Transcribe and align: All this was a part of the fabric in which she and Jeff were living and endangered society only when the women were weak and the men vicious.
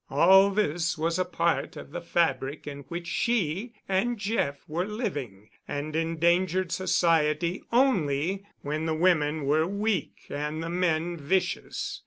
All 0.09 0.49
this 0.49 0.97
was 0.97 1.19
a 1.19 1.25
part 1.25 1.77
of 1.77 1.91
the 1.91 2.01
fabric 2.01 2.65
in 2.65 2.79
which 2.87 3.05
she 3.05 3.75
and 3.87 4.17
Jeff 4.17 4.67
were 4.67 4.87
living 4.87 5.49
and 5.67 5.95
endangered 5.95 6.71
society 6.71 7.61
only 7.71 8.43
when 8.63 8.87
the 8.87 8.95
women 8.95 9.45
were 9.45 9.67
weak 9.67 10.25
and 10.31 10.63
the 10.63 10.71
men 10.71 11.17
vicious. 11.17 11.99